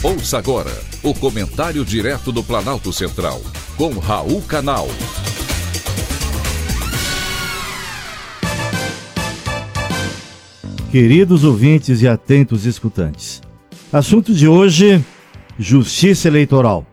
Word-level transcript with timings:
Ouça 0.00 0.38
agora 0.38 0.70
o 1.02 1.12
comentário 1.12 1.84
direto 1.84 2.30
do 2.30 2.40
Planalto 2.40 2.92
Central, 2.92 3.42
com 3.76 3.98
Raul 3.98 4.40
Canal. 4.42 4.86
Queridos 10.92 11.42
ouvintes 11.42 12.00
e 12.00 12.06
atentos 12.06 12.64
escutantes, 12.64 13.42
assunto 13.92 14.32
de 14.32 14.46
hoje: 14.46 15.04
Justiça 15.58 16.28
Eleitoral. 16.28 16.86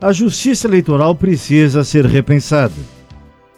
A 0.00 0.12
Justiça 0.12 0.66
Eleitoral 0.66 1.14
precisa 1.14 1.84
ser 1.84 2.04
repensada. 2.04 2.74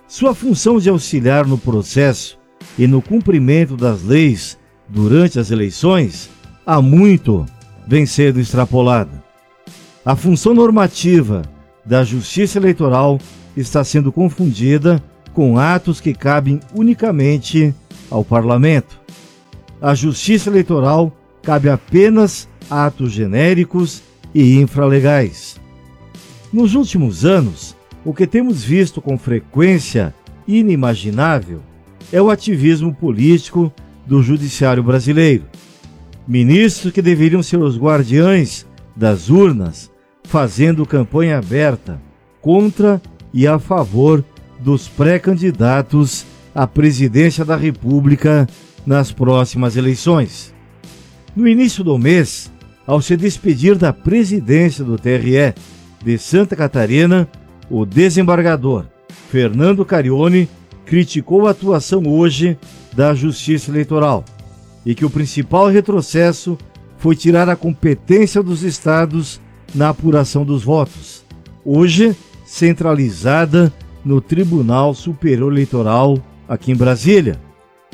Sua 0.07 0.35
função 0.35 0.79
de 0.79 0.91
auxiliar 0.91 1.47
no 1.47 1.57
processo 1.57 2.39
e 2.79 2.87
no 2.87 3.01
cumprimento 3.01 3.75
das 3.75 4.03
leis 4.03 4.59
durante 4.87 5.39
as 5.39 5.51
eleições 5.51 6.29
há 6.67 6.83
muito 6.83 7.47
vem 7.89 8.05
sendo 8.05 8.39
extrapolada. 8.39 9.25
A 10.05 10.15
função 10.15 10.53
normativa 10.53 11.43
da 11.85 12.05
Justiça 12.05 12.59
Eleitoral 12.59 13.19
está 13.57 13.83
sendo 13.83 14.13
confundida 14.13 15.03
com 15.33 15.59
atos 15.59 15.99
que 15.99 16.13
cabem 16.13 16.61
unicamente 16.75 17.75
ao 18.11 18.23
Parlamento. 18.23 19.01
A 19.81 19.95
Justiça 19.95 20.51
Eleitoral 20.51 21.11
cabe 21.43 21.71
apenas 21.71 22.47
a 22.69 22.87
atos 22.87 23.11
genéricos 23.11 24.03
e 24.35 24.57
infralegais. 24.57 25.59
Nos 26.53 26.75
últimos 26.75 27.25
anos, 27.25 27.75
o 28.05 28.13
que 28.13 28.27
temos 28.27 28.63
visto 28.63 29.01
com 29.01 29.17
frequência 29.17 30.15
inimaginável 30.47 31.61
é 32.13 32.21
o 32.21 32.29
ativismo 32.29 32.95
político 32.95 33.73
do 34.07 34.23
judiciário 34.23 34.83
brasileiro 34.83 35.45
Ministros 36.29 36.93
que 36.93 37.01
deveriam 37.01 37.43
ser 37.43 37.57
os 37.57 37.79
guardiães 37.79 38.67
das 38.95 39.31
urnas, 39.31 39.91
fazendo 40.25 40.85
campanha 40.85 41.39
aberta 41.39 41.99
contra 42.43 43.01
e 43.33 43.47
a 43.47 43.59
favor 43.59 44.23
dos 44.61 44.87
pré-candidatos 44.87 46.27
à 46.55 46.67
presidência 46.67 47.47
da 47.47 47.57
República 47.57 48.47
nas 48.85 49.11
próximas 49.11 49.75
eleições. 49.75 50.53
No 51.35 51.49
início 51.49 51.83
do 51.83 51.97
mês, 51.97 52.53
ao 52.87 53.01
se 53.01 53.17
despedir 53.17 53.77
da 53.77 53.91
presidência 53.91 54.85
do 54.85 54.99
TRE 54.99 55.55
de 56.05 56.19
Santa 56.19 56.55
Catarina, 56.55 57.27
o 57.71 57.87
desembargador 57.87 58.85
Fernando 59.31 59.83
Carione 59.83 60.47
criticou 60.85 61.49
a 61.49 61.53
atuação 61.53 62.03
hoje 62.07 62.59
da 62.95 63.15
Justiça 63.15 63.71
Eleitoral 63.71 64.27
e 64.89 64.95
que 64.95 65.05
o 65.05 65.11
principal 65.11 65.69
retrocesso 65.69 66.57
foi 66.97 67.15
tirar 67.15 67.47
a 67.47 67.55
competência 67.55 68.43
dos 68.43 68.63
estados 68.63 69.39
na 69.75 69.91
apuração 69.91 70.47
dos 70.47 70.65
votos, 70.65 71.23
hoje 71.63 72.17
centralizada 72.47 73.71
no 74.03 74.19
Tribunal 74.19 74.95
Superior 74.95 75.53
Eleitoral 75.53 76.19
aqui 76.49 76.73
em 76.73 76.75
Brasília, 76.75 77.39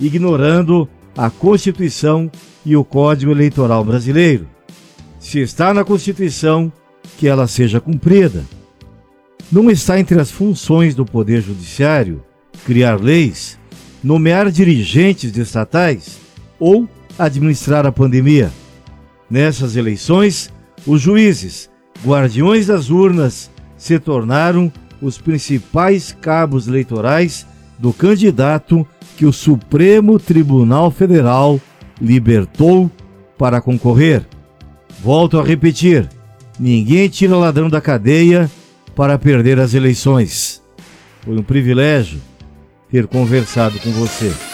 ignorando 0.01 0.89
a 1.19 1.29
Constituição 1.31 2.31
e 2.65 2.77
o 2.77 2.85
Código 2.85 3.33
Eleitoral 3.33 3.85
brasileiro. 3.85 4.47
Se 5.19 5.41
está 5.41 5.75
na 5.75 5.83
Constituição, 5.83 6.73
que 7.19 7.27
ela 7.27 7.49
seja 7.49 7.81
cumprida. 7.81 8.45
Não 9.51 9.69
está 9.69 9.99
entre 9.99 10.21
as 10.21 10.31
funções 10.31 10.95
do 10.95 11.05
Poder 11.05 11.41
Judiciário 11.41 12.23
criar 12.65 13.01
leis, 13.01 13.59
nomear 14.01 14.49
dirigentes 14.49 15.37
estatais 15.37 16.23
ou 16.65 16.89
administrar 17.19 17.85
a 17.85 17.93
pandemia. 17.93 18.51
Nessas 19.29 19.77
eleições, 19.77 20.51
os 20.87 20.99
juízes, 20.99 21.69
guardiões 22.03 22.69
das 22.69 22.89
urnas, 22.89 23.51
se 23.77 23.99
tornaram 23.99 24.73
os 25.03 25.19
principais 25.19 26.17
cabos 26.23 26.67
eleitorais 26.67 27.47
do 27.79 27.93
candidato 27.93 28.87
que 29.15 29.27
o 29.27 29.33
Supremo 29.33 30.19
Tribunal 30.19 30.91
Federal 30.91 31.61
libertou 32.01 32.91
para 33.37 33.61
concorrer. 33.61 34.27
Volto 35.03 35.39
a 35.39 35.45
repetir: 35.45 36.09
ninguém 36.59 37.11
tira 37.11 37.37
ladrão 37.37 37.69
da 37.69 37.81
cadeia 37.81 38.51
para 38.97 39.19
perder 39.19 39.61
as 39.61 39.75
eleições. 39.75 40.63
Foi 41.21 41.37
um 41.37 41.43
privilégio 41.43 42.21
ter 42.91 43.07
conversado 43.07 43.79
com 43.81 43.91
você. 43.91 44.54